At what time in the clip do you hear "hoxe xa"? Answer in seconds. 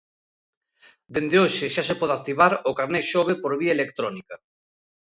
1.43-1.83